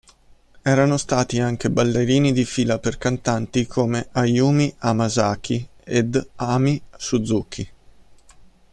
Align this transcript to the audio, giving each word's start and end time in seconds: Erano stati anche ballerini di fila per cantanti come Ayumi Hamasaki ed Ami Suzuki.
Erano 0.63 0.97
stati 0.97 1.39
anche 1.39 1.69
ballerini 1.69 2.31
di 2.33 2.43
fila 2.43 2.79
per 2.79 2.97
cantanti 2.97 3.67
come 3.67 4.07
Ayumi 4.13 4.73
Hamasaki 4.79 5.67
ed 5.83 6.27
Ami 6.37 6.81
Suzuki. 6.97 7.69